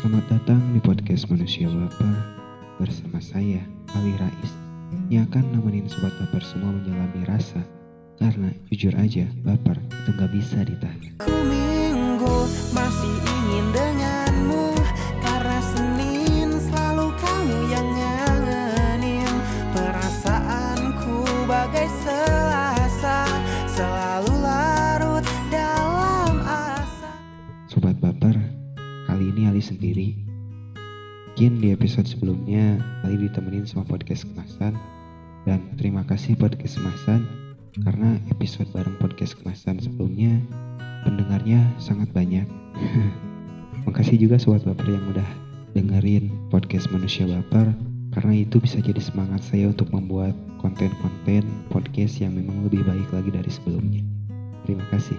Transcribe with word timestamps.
Selamat 0.00 0.32
datang 0.32 0.64
di 0.72 0.80
podcast 0.80 1.28
Manusia 1.28 1.68
Baper 1.68 2.16
bersama 2.80 3.20
saya, 3.20 3.60
Ali 3.92 4.16
Rais, 4.16 4.52
yang 5.12 5.28
akan 5.28 5.52
nemenin 5.52 5.92
sobat 5.92 6.16
baper 6.16 6.40
semua 6.40 6.72
menyelami 6.72 7.28
rasa. 7.28 7.60
Karena 8.16 8.48
jujur 8.72 8.96
aja, 8.96 9.28
baper 9.44 9.76
itu 9.76 10.10
gak 10.16 10.32
bisa 10.32 10.64
ditahan. 10.64 11.20
Minggu 11.20 12.48
masih 12.72 13.12
ingin 13.28 13.66
sendiri. 29.90 30.14
Mungkin 31.26 31.52
di 31.58 31.74
episode 31.74 32.06
sebelumnya 32.06 32.78
Ali 33.02 33.26
ditemenin 33.26 33.66
sama 33.66 33.82
podcast 33.82 34.22
kemasan. 34.22 34.78
Dan 35.42 35.74
terima 35.74 36.06
kasih 36.06 36.38
podcast 36.38 36.78
kemasan 36.78 37.26
karena 37.82 38.22
episode 38.30 38.70
bareng 38.70 38.94
podcast 39.02 39.34
kemasan 39.34 39.82
sebelumnya 39.82 40.38
pendengarnya 41.02 41.66
sangat 41.82 42.06
banyak. 42.14 42.46
Makasih 43.90 44.14
juga 44.14 44.38
sobat 44.38 44.62
baper 44.62 44.94
yang 44.94 45.02
udah 45.10 45.26
dengerin 45.74 46.30
podcast 46.54 46.86
manusia 46.94 47.26
baper 47.26 47.74
karena 48.14 48.46
itu 48.46 48.62
bisa 48.62 48.78
jadi 48.78 49.02
semangat 49.02 49.42
saya 49.42 49.74
untuk 49.74 49.90
membuat 49.90 50.38
konten-konten 50.62 51.42
podcast 51.66 52.22
yang 52.22 52.38
memang 52.38 52.62
lebih 52.62 52.86
baik 52.86 53.10
lagi 53.10 53.30
dari 53.34 53.50
sebelumnya. 53.50 54.06
Terima 54.62 54.86
kasih. 54.92 55.18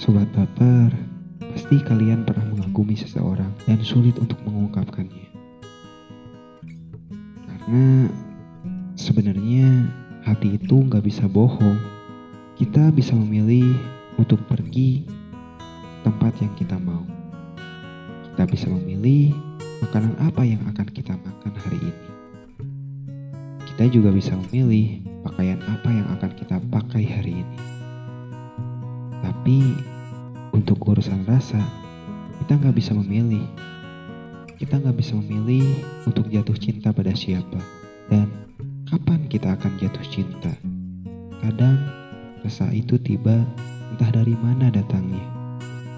Sobat 0.00 0.30
baper, 0.32 0.94
pasti 1.52 1.76
kalian 1.84 2.24
pernah 2.24 2.41
mengagumi 2.72 2.96
seseorang 2.96 3.52
dan 3.68 3.76
sulit 3.84 4.16
untuk 4.16 4.40
mengungkapkannya. 4.48 5.28
Karena 7.44 8.08
sebenarnya 8.96 9.92
hati 10.24 10.56
itu 10.56 10.80
nggak 10.80 11.04
bisa 11.04 11.28
bohong. 11.28 11.76
Kita 12.56 12.88
bisa 12.96 13.12
memilih 13.12 13.76
untuk 14.16 14.40
pergi 14.48 15.04
tempat 16.00 16.32
yang 16.40 16.48
kita 16.56 16.80
mau. 16.80 17.04
Kita 18.32 18.48
bisa 18.48 18.72
memilih 18.72 19.36
makanan 19.84 20.16
apa 20.24 20.40
yang 20.40 20.64
akan 20.72 20.88
kita 20.96 21.12
makan 21.12 21.52
hari 21.52 21.76
ini. 21.76 22.08
Kita 23.68 23.84
juga 23.92 24.16
bisa 24.16 24.32
memilih 24.48 25.04
pakaian 25.20 25.60
apa 25.68 25.92
yang 25.92 26.08
akan 26.16 26.30
kita 26.40 26.56
pakai 26.72 27.04
hari 27.04 27.44
ini. 27.44 27.58
Tapi 29.20 29.60
untuk 30.56 30.80
urusan 30.88 31.28
rasa, 31.28 31.81
kita 32.42 32.58
nggak 32.58 32.74
bisa 32.74 32.90
memilih. 32.90 33.46
Kita 34.58 34.82
nggak 34.82 34.98
bisa 34.98 35.14
memilih 35.14 35.78
untuk 36.02 36.26
jatuh 36.26 36.58
cinta 36.58 36.90
pada 36.90 37.14
siapa 37.14 37.62
dan 38.10 38.26
kapan 38.90 39.30
kita 39.30 39.54
akan 39.54 39.78
jatuh 39.78 40.02
cinta. 40.10 40.50
Kadang 41.38 41.78
rasa 42.42 42.66
itu 42.74 42.98
tiba 42.98 43.46
entah 43.94 44.10
dari 44.10 44.34
mana 44.34 44.74
datangnya. 44.74 45.22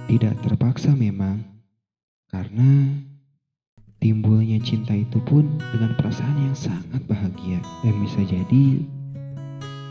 Tidak 0.04 0.44
terpaksa 0.44 0.92
memang, 0.92 1.40
karena 2.28 2.92
timbulnya 3.96 4.60
cinta 4.60 4.92
itu 4.92 5.16
pun 5.24 5.48
dengan 5.72 5.96
perasaan 5.96 6.44
yang 6.44 6.52
sangat 6.52 7.00
bahagia 7.08 7.64
dan 7.80 7.94
bisa 8.04 8.20
jadi 8.20 8.84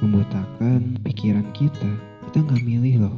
membutakan 0.06 1.02
pikiran 1.02 1.50
kita. 1.58 1.90
Kita 2.30 2.46
nggak 2.46 2.62
milih 2.62 3.09
loh 3.09 3.18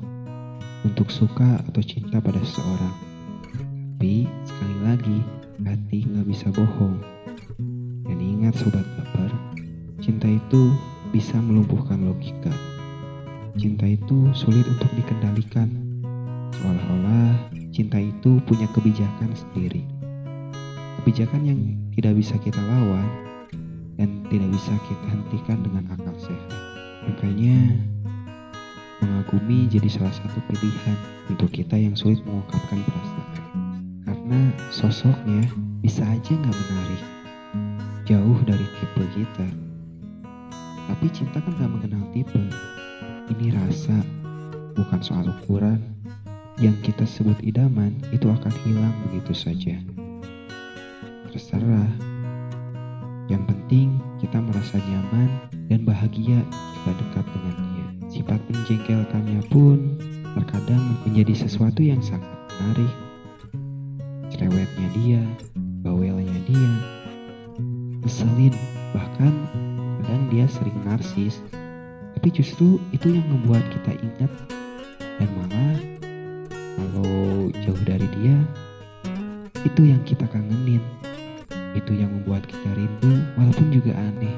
untuk 0.88 1.12
suka 1.12 1.60
atau 1.68 1.84
cinta 1.84 2.24
pada 2.24 2.40
seseorang. 2.40 3.05
Tapi 4.06 4.30
sekali 4.46 4.78
lagi, 4.86 5.18
hati 5.66 6.06
nggak 6.06 6.30
bisa 6.30 6.54
bohong. 6.54 7.02
Dan 8.06 8.22
ingat 8.22 8.54
sobat 8.54 8.86
baper, 8.86 9.34
cinta 9.98 10.30
itu 10.30 10.78
bisa 11.10 11.42
melumpuhkan 11.42 12.06
logika. 12.06 12.54
Cinta 13.58 13.90
itu 13.90 14.30
sulit 14.38 14.62
untuk 14.70 14.94
dikendalikan. 14.94 15.74
Seolah-olah 16.54 17.50
cinta 17.74 17.98
itu 17.98 18.38
punya 18.46 18.70
kebijakan 18.78 19.34
sendiri. 19.34 19.82
Kebijakan 21.02 21.42
yang 21.42 21.60
tidak 21.98 22.14
bisa 22.22 22.38
kita 22.38 22.62
lawan 22.62 23.10
dan 23.98 24.22
tidak 24.30 24.54
bisa 24.54 24.78
kita 24.86 25.06
hentikan 25.18 25.66
dengan 25.66 25.82
akal 25.90 26.14
sehat. 26.22 26.54
Makanya 27.10 27.74
mengagumi 29.02 29.66
jadi 29.66 29.90
salah 29.90 30.14
satu 30.14 30.38
pilihan 30.54 30.98
untuk 31.26 31.50
kita 31.50 31.74
yang 31.74 31.98
sulit 31.98 32.22
mengungkapkan 32.22 32.86
perasaan. 32.86 33.45
Karena 34.26 34.50
sosoknya 34.74 35.46
bisa 35.86 36.02
aja 36.02 36.34
nggak 36.34 36.58
menarik, 36.58 37.04
jauh 38.10 38.42
dari 38.42 38.66
tipe 38.82 39.06
kita. 39.14 39.46
Tapi 40.90 41.06
cinta 41.14 41.38
kan 41.46 41.54
gak 41.54 41.70
mengenal 41.70 42.02
tipe. 42.10 42.42
Ini 43.30 43.54
rasa, 43.54 43.94
bukan 44.74 44.98
soal 45.06 45.30
ukuran. 45.30 45.78
Yang 46.58 46.90
kita 46.90 47.06
sebut 47.06 47.38
idaman 47.46 48.02
itu 48.10 48.26
akan 48.26 48.50
hilang 48.66 48.98
begitu 49.06 49.38
saja. 49.38 49.78
Terserah. 51.30 51.94
Yang 53.30 53.46
penting 53.46 54.02
kita 54.26 54.42
merasa 54.42 54.82
nyaman 54.82 55.30
dan 55.70 55.86
bahagia 55.86 56.42
jika 56.50 56.98
dekat 56.98 57.26
dengan 57.30 57.56
dia. 57.62 57.88
Sifat 58.10 58.42
menjengkelkannya 58.50 59.46
pun 59.54 60.02
terkadang 60.34 60.98
menjadi 61.06 61.46
sesuatu 61.46 61.86
yang 61.86 62.02
sangat 62.02 62.34
menarik. 62.58 63.05
Cerewetnya 64.36 64.88
dia, 64.92 65.24
bawelnya 65.80 66.36
dia, 66.44 66.72
ngeselin, 68.04 68.52
bahkan 68.92 69.32
kadang 70.04 70.28
dia 70.28 70.44
sering 70.52 70.76
narsis. 70.84 71.40
Tapi 72.20 72.36
justru 72.36 72.76
itu 72.92 73.16
yang 73.16 73.24
membuat 73.32 73.64
kita 73.72 73.96
ingat 73.96 74.32
dan 75.00 75.30
malah 75.40 75.80
kalau 76.76 77.48
jauh 77.64 77.84
dari 77.88 78.12
dia 78.20 78.36
itu 79.64 79.88
yang 79.88 80.04
kita 80.04 80.28
kangenin. 80.28 80.84
Itu 81.72 81.96
yang 81.96 82.12
membuat 82.12 82.44
kita 82.44 82.76
rindu 82.76 83.24
walaupun 83.40 83.72
juga 83.72 83.96
aneh. 83.96 84.36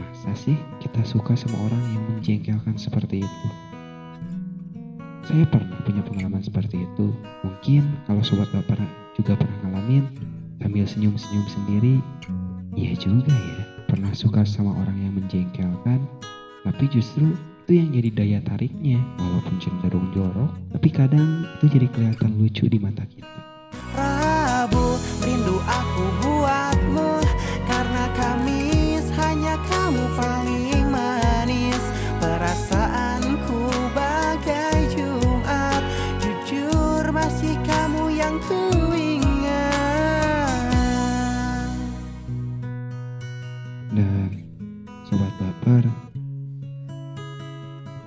Masa 0.00 0.32
sih 0.32 0.56
kita 0.80 1.04
suka 1.04 1.36
sama 1.36 1.60
orang 1.68 1.84
yang 1.92 2.04
menjengkelkan 2.08 2.80
seperti 2.80 3.20
itu? 3.20 3.63
Saya 5.24 5.48
pernah 5.48 5.80
punya 5.88 6.04
pengalaman 6.04 6.44
seperti 6.44 6.84
itu. 6.84 7.08
Mungkin 7.40 7.82
kalau 8.04 8.20
sobat 8.20 8.48
baper 8.52 8.76
juga 9.16 9.40
pernah 9.40 9.56
ngalamin 9.64 10.04
sambil 10.60 10.84
senyum-senyum 10.84 11.46
sendiri, 11.48 11.94
iya 12.76 12.92
juga 12.92 13.32
ya. 13.32 13.60
Pernah 13.88 14.12
suka 14.12 14.44
sama 14.44 14.76
orang 14.76 15.00
yang 15.00 15.16
menjengkelkan, 15.16 16.04
tapi 16.68 16.84
justru 16.92 17.32
itu 17.64 17.72
yang 17.72 17.88
jadi 17.96 18.10
daya 18.12 18.38
tariknya. 18.44 19.00
Walaupun 19.16 19.56
cenderung 19.64 20.12
jorok, 20.12 20.52
tapi 20.76 20.88
kadang 20.92 21.48
itu 21.56 21.72
jadi 21.72 21.88
kelihatan 21.88 22.36
lucu 22.36 22.68
di 22.68 22.76
mata 22.76 23.08
kita. 23.08 23.43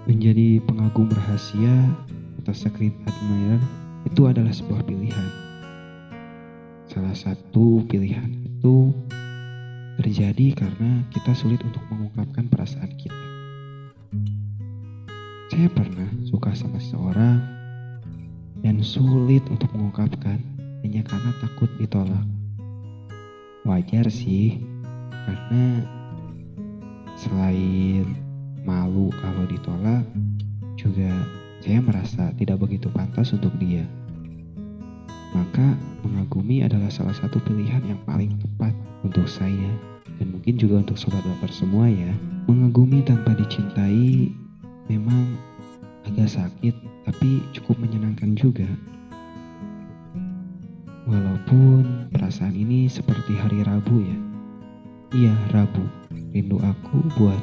Menjadi 0.07 0.63
pengagum 0.63 1.12
rahasia 1.12 1.75
atau 2.42 2.56
secret 2.56 2.95
admirer 3.04 3.59
itu 4.07 4.24
adalah 4.24 4.56
sebuah 4.56 4.88
pilihan. 4.88 5.30
Salah 6.88 7.12
satu 7.12 7.83
pilihan 7.92 8.48
itu 8.48 8.95
terjadi 10.00 10.56
karena 10.56 11.04
kita 11.12 11.36
sulit 11.36 11.59
untuk 11.59 11.83
mengungkapkan 11.92 12.48
perasaan 12.48 12.88
kita. 12.95 13.24
Saya 15.51 15.68
pernah 15.75 16.07
suka 16.24 16.56
sama 16.56 16.80
seseorang 16.80 17.44
dan 18.63 18.80
sulit 18.80 19.44
untuk 19.51 19.68
mengungkapkan 19.75 20.39
hanya 20.88 21.03
karena 21.03 21.36
takut 21.44 21.68
ditolak. 21.75 22.24
Wajar 23.68 24.07
sih, 24.07 24.63
karena 25.12 25.83
selain 27.19 28.26
malu 28.68 29.08
kalau 29.24 29.48
ditolak, 29.48 30.04
juga 30.75 31.08
saya 31.64 31.80
merasa 31.80 32.36
tidak 32.36 32.60
begitu 32.60 32.92
pantas 32.92 33.31
untuk 33.31 33.56
dia. 33.56 33.88
Maka 35.31 35.75
mengagumi 36.04 36.64
adalah 36.64 36.92
salah 36.92 37.16
satu 37.16 37.40
pilihan 37.44 37.84
yang 37.88 38.00
paling 38.04 38.36
tepat 38.40 38.75
untuk 39.04 39.28
saya 39.28 39.72
dan 40.19 40.34
mungkin 40.34 40.60
juga 40.60 40.84
untuk 40.84 41.00
sobat 41.00 41.24
baper 41.24 41.52
semua 41.52 41.88
ya. 41.88 42.12
Mengagumi 42.48 43.04
tanpa 43.04 43.36
dicintai 43.36 44.31
memang 44.88 45.36
agak 46.08 46.31
sakit 46.31 46.75
tapi 47.04 47.44
cukup 47.56 47.80
menyenangkan 47.80 48.36
juga. 48.36 48.68
Walaupun 51.08 52.12
perasaan 52.12 52.56
ini 52.56 52.92
seperti 52.92 53.40
hari 53.40 53.63
Rabu 53.63 54.04
ya. 54.04 54.18
Iya, 55.16 55.34
Rabu. 55.56 55.84
Rindu 56.36 56.60
aku 56.60 57.00
buat 57.16 57.42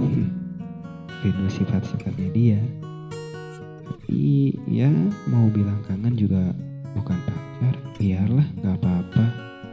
rindu 1.24 1.48
sifat-sifatnya 1.50 2.28
dia. 2.32 2.60
Tapi 3.84 4.56
ya 4.70 4.88
mau 5.28 5.48
bilang 5.52 5.80
kangen 5.84 6.14
juga 6.16 6.54
bukan 6.96 7.18
pacar. 7.26 7.74
Biarlah 7.98 8.46
gak 8.62 8.76
apa-apa. 8.82 9.24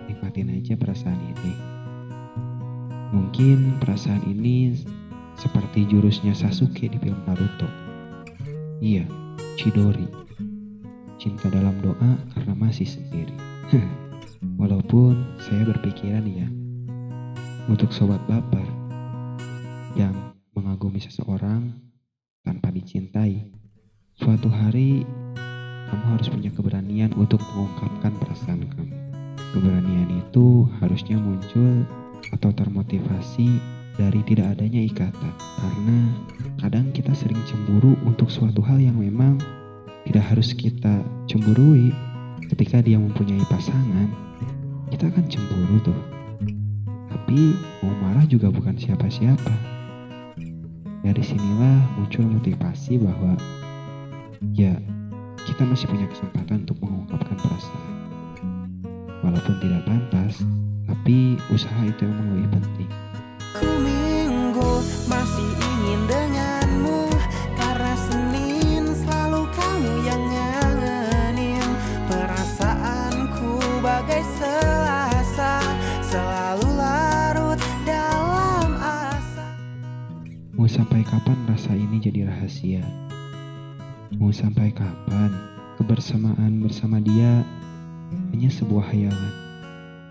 Nikmatin 0.10 0.54
aja 0.56 0.74
perasaan 0.76 1.20
ini. 1.22 1.54
Mungkin 3.16 3.80
perasaan 3.80 4.28
ini 4.28 4.76
seperti 5.40 5.88
jurusnya 5.88 6.36
Sasuke 6.36 6.88
di 6.88 6.98
film 7.00 7.20
Naruto. 7.28 7.68
Iya, 8.84 9.08
Chidori. 9.56 10.08
Cinta 11.16 11.48
dalam 11.48 11.80
doa 11.80 12.20
karena 12.36 12.54
masih 12.56 12.88
sendiri. 12.88 13.36
Walaupun 14.62 15.40
saya 15.40 15.64
berpikiran 15.64 16.28
ya, 16.28 16.48
untuk 17.66 17.90
sobat 17.90 18.22
baper 18.30 18.68
yang 19.96 20.14
mengagumi 20.66 20.98
seseorang 20.98 21.78
tanpa 22.42 22.74
dicintai, 22.74 23.54
suatu 24.18 24.50
hari 24.50 25.06
kamu 25.94 26.06
harus 26.18 26.26
punya 26.26 26.50
keberanian 26.50 27.14
untuk 27.14 27.38
mengungkapkan 27.54 28.18
perasaan 28.18 28.66
kamu. 28.74 28.98
Keberanian 29.54 30.10
itu 30.26 30.66
harusnya 30.82 31.22
muncul 31.22 31.86
atau 32.34 32.50
termotivasi 32.50 33.62
dari 33.94 34.26
tidak 34.26 34.58
adanya 34.58 34.82
ikatan. 34.82 35.34
Karena 35.38 36.00
kadang 36.58 36.90
kita 36.90 37.14
sering 37.14 37.38
cemburu 37.46 37.94
untuk 38.02 38.34
suatu 38.34 38.66
hal 38.66 38.82
yang 38.82 38.98
memang 38.98 39.38
tidak 40.10 40.34
harus 40.34 40.50
kita 40.58 41.06
cemburui. 41.30 41.94
Ketika 42.46 42.82
dia 42.82 42.98
mempunyai 42.98 43.42
pasangan, 43.50 44.10
kita 44.90 45.14
akan 45.14 45.26
cemburu 45.30 45.78
tuh. 45.82 46.02
Tapi 47.14 47.54
mau 47.86 47.94
marah 48.02 48.26
juga 48.26 48.50
bukan 48.50 48.78
siapa-siapa. 48.78 49.75
Dari 51.06 51.22
sinilah 51.22 52.02
muncul 52.02 52.26
motivasi 52.26 52.98
bahwa 52.98 53.38
ya 54.58 54.74
kita 55.46 55.62
masih 55.62 55.86
punya 55.86 56.10
kesempatan 56.10 56.66
untuk 56.66 56.82
mengungkapkan 56.82 57.38
perasaan. 57.38 57.94
Walaupun 59.22 59.54
tidak 59.62 59.86
pantas, 59.86 60.42
tapi 60.90 61.38
usaha 61.54 61.78
itu 61.86 62.10
memang 62.10 62.42
lebih 62.42 62.58
penting. 62.58 63.05
Sampai 80.76 81.08
kapan 81.08 81.40
rasa 81.48 81.72
ini 81.72 82.04
jadi 82.04 82.28
rahasia? 82.28 82.84
Mau 84.20 84.28
sampai 84.36 84.76
kapan 84.76 85.32
kebersamaan 85.80 86.60
bersama 86.60 87.00
dia 87.00 87.48
hanya 88.36 88.52
sebuah 88.52 88.92
hayalan? 88.92 89.34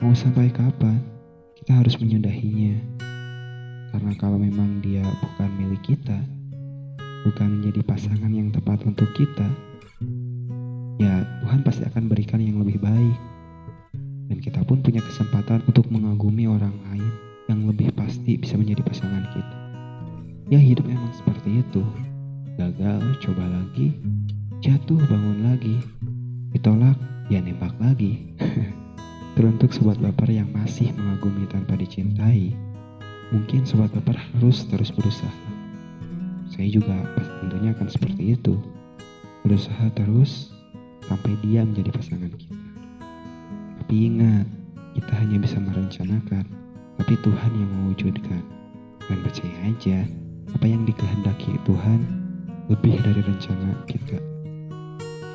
Mau 0.00 0.16
sampai 0.16 0.48
kapan 0.48 1.04
kita 1.60 1.76
harus 1.76 2.00
menyudahinya? 2.00 2.80
Karena 3.92 4.16
kalau 4.16 4.40
memang 4.40 4.80
dia 4.80 5.04
bukan 5.04 5.52
milik 5.60 5.84
kita, 5.84 6.16
bukan 7.28 7.60
menjadi 7.60 7.84
pasangan 7.84 8.32
yang 8.32 8.48
tepat 8.48 8.88
untuk 8.88 9.12
kita, 9.12 9.44
ya 10.96 11.28
Tuhan 11.44 11.60
pasti 11.60 11.84
akan 11.84 12.08
berikan 12.08 12.40
yang 12.40 12.64
lebih 12.64 12.80
baik. 12.80 13.20
Dan 14.32 14.40
kita 14.40 14.64
pun 14.64 14.80
punya 14.80 15.04
kesempatan 15.04 15.60
untuk 15.68 15.92
mengagumi 15.92 16.48
orang 16.48 16.72
lain 16.88 17.12
yang 17.52 17.68
lebih 17.68 17.92
pasti 17.92 18.40
bisa 18.40 18.56
menjadi 18.56 18.80
pasangan 18.80 19.28
kita. 19.36 19.43
Ya 20.52 20.60
hidup 20.60 20.84
emang 20.84 21.08
seperti 21.16 21.64
itu. 21.64 21.80
Gagal, 22.60 23.00
coba 23.24 23.44
lagi. 23.48 23.96
Jatuh, 24.60 25.00
bangun 25.08 25.40
lagi. 25.40 25.80
Ditolak, 26.52 27.00
ya 27.32 27.40
nembak 27.40 27.72
lagi. 27.80 28.28
Teruntuk 29.34 29.72
sobat 29.72 29.98
baper 29.98 30.30
yang 30.30 30.46
masih 30.52 30.94
mengagumi 30.94 31.48
tanpa 31.50 31.74
dicintai, 31.74 32.54
mungkin 33.34 33.66
sobat 33.66 33.90
baper 33.90 34.14
harus 34.14 34.62
terus 34.70 34.94
berusaha. 34.94 35.34
Saya 36.52 36.70
juga 36.70 36.94
tentunya 37.42 37.74
akan 37.74 37.88
seperti 37.90 38.38
itu. 38.38 38.54
Berusaha 39.42 39.90
terus 39.98 40.54
sampai 41.10 41.34
dia 41.42 41.66
menjadi 41.66 41.90
pasangan 41.90 42.30
kita. 42.30 42.60
Tapi 43.82 43.94
ingat, 44.06 44.46
kita 44.94 45.12
hanya 45.18 45.42
bisa 45.42 45.58
merencanakan, 45.58 46.44
tapi 47.00 47.14
Tuhan 47.18 47.52
yang 47.58 47.70
mewujudkan. 47.82 48.42
Dan 49.04 49.18
percaya 49.20 49.56
aja, 49.68 50.06
apa 50.64 50.72
yang 50.72 50.88
dikehendaki 50.88 51.60
Tuhan 51.68 52.00
lebih 52.72 52.96
dari 53.04 53.20
rencana 53.20 53.84
kita. 53.84 54.16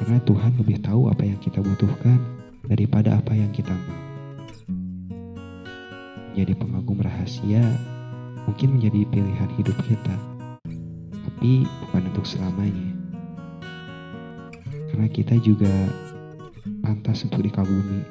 Karena 0.02 0.18
Tuhan 0.26 0.58
lebih 0.58 0.82
tahu 0.82 1.06
apa 1.06 1.22
yang 1.22 1.38
kita 1.38 1.62
butuhkan 1.62 2.18
daripada 2.66 3.14
apa 3.14 3.38
yang 3.38 3.54
kita 3.54 3.70
mau. 3.70 4.02
Jadi 6.34 6.50
pengagum 6.58 6.98
rahasia 7.06 7.62
mungkin 8.50 8.82
menjadi 8.82 9.06
pilihan 9.06 9.50
hidup 9.54 9.78
kita, 9.86 10.18
tapi 11.14 11.62
bukan 11.86 12.10
untuk 12.10 12.26
selamanya. 12.26 12.90
Karena 14.90 15.06
kita 15.14 15.38
juga 15.46 15.94
pantas 16.82 17.22
untuk 17.22 17.46
dikagumi. 17.46 18.02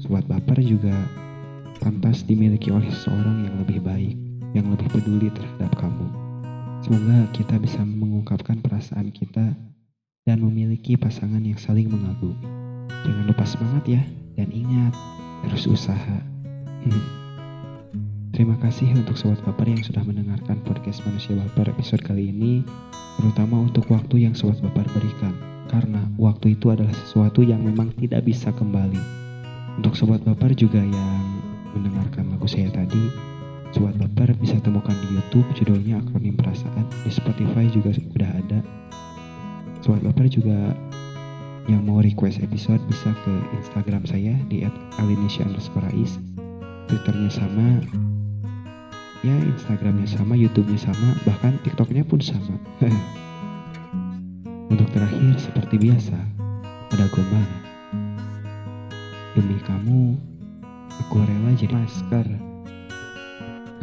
Sobat 0.00 0.24
baper 0.24 0.64
juga 0.64 1.04
pantas 1.84 2.24
dimiliki 2.24 2.72
oleh 2.72 2.88
seseorang 2.88 3.44
yang 3.44 3.60
lebih 3.60 3.84
baik, 3.84 4.16
yang 4.56 4.72
lebih 4.72 4.88
peduli 4.88 5.28
terhadap 5.28 5.76
kamu. 5.76 6.25
Semoga 6.86 7.26
kita 7.34 7.58
bisa 7.58 7.82
mengungkapkan 7.82 8.62
perasaan 8.62 9.10
kita 9.10 9.58
dan 10.22 10.38
memiliki 10.38 10.94
pasangan 10.94 11.42
yang 11.42 11.58
saling 11.58 11.90
mengagumi. 11.90 12.38
Jangan 13.02 13.26
lupa 13.26 13.42
semangat 13.42 13.90
ya, 13.90 14.02
dan 14.38 14.54
ingat, 14.54 14.94
terus 15.42 15.66
usaha. 15.66 16.18
Terima 18.30 18.54
kasih 18.62 18.94
untuk 18.94 19.18
Sobat 19.18 19.42
Baper 19.42 19.66
yang 19.66 19.82
sudah 19.82 20.06
mendengarkan 20.06 20.62
podcast 20.62 21.02
Manusia 21.02 21.34
Baper 21.34 21.74
episode 21.74 22.06
kali 22.06 22.30
ini, 22.30 22.62
terutama 23.18 23.66
untuk 23.66 23.90
waktu 23.90 24.22
yang 24.30 24.38
Sobat 24.38 24.62
Baper 24.62 24.86
berikan, 24.94 25.34
karena 25.66 26.06
waktu 26.22 26.54
itu 26.54 26.70
adalah 26.70 26.94
sesuatu 26.94 27.42
yang 27.42 27.66
memang 27.66 27.90
tidak 27.98 28.22
bisa 28.22 28.54
kembali. 28.54 29.02
Untuk 29.82 29.98
Sobat 29.98 30.22
Baper 30.22 30.54
juga 30.54 30.78
yang 30.78 31.42
mendengarkan 31.74 32.30
lagu 32.30 32.46
saya 32.46 32.70
tadi, 32.70 33.34
Sobat 33.76 33.92
Baper 34.00 34.32
bisa 34.40 34.56
temukan 34.64 34.96
di 35.04 35.20
YouTube 35.20 35.44
judulnya 35.52 36.00
Akronim 36.00 36.32
Perasaan, 36.32 36.88
di 37.04 37.12
Spotify 37.12 37.68
juga 37.68 37.92
sudah 37.92 38.24
ada. 38.24 38.64
Sobat 39.84 40.00
Baper 40.00 40.32
juga 40.32 40.72
yang 41.68 41.84
mau 41.84 42.00
request 42.00 42.40
episode 42.40 42.80
bisa 42.88 43.12
ke 43.20 43.32
Instagram 43.60 44.08
saya 44.08 44.32
di 44.48 44.64
@alinisha_ais. 44.96 46.16
Twitternya 46.88 47.28
sama, 47.28 47.84
ya 49.20 49.36
Instagramnya 49.44 50.08
sama, 50.08 50.40
YouTube-nya 50.40 50.80
sama, 50.80 51.12
bahkan 51.28 51.60
TikToknya 51.60 52.08
pun 52.08 52.24
sama. 52.24 52.56
Untuk 54.72 54.88
terakhir 54.88 55.36
seperti 55.36 55.76
biasa, 55.76 56.16
ada 56.96 57.04
gombal. 57.12 57.44
Demi 59.36 59.60
kamu, 59.68 60.16
aku 60.96 61.20
rela 61.28 61.52
jadi 61.52 61.76
masker. 61.76 62.55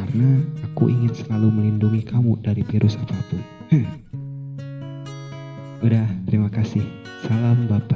Karena 0.03 0.43
aku 0.67 0.91
ingin 0.91 1.15
selalu 1.15 1.47
melindungi 1.47 2.03
kamu 2.03 2.35
dari 2.43 2.59
virus 2.67 2.99
apa 2.99 3.15
pun. 3.31 3.39
Udah, 5.79 6.03
terima 6.27 6.51
kasih. 6.51 6.83
Salam 7.23 7.71
baper. 7.71 7.92